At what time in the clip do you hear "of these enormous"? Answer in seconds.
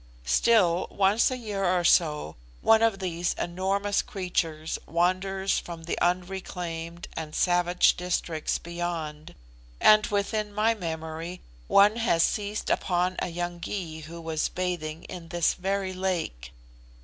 2.81-4.01